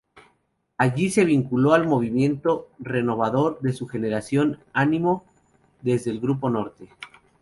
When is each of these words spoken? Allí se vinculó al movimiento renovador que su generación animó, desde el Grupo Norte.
Allí 0.79 1.11
se 1.11 1.25
vinculó 1.25 1.73
al 1.75 1.85
movimiento 1.85 2.69
renovador 2.79 3.59
que 3.61 3.71
su 3.71 3.87
generación 3.87 4.57
animó, 4.73 5.25
desde 5.83 6.09
el 6.09 6.19
Grupo 6.19 6.49
Norte. 6.49 6.89